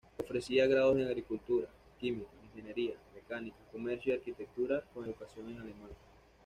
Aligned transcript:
Ofrecía 0.19 0.65
grados 0.65 0.97
en 0.97 1.05
agricultura, 1.05 1.67
química, 1.99 2.27
ingeniería, 2.43 2.95
mecánica, 3.13 3.57
comercio 3.71 4.11
y 4.11 4.15
arquitectura, 4.17 4.81
con 4.95 5.05
educación 5.05 5.47
en 5.51 5.59
alemán. 5.59 5.91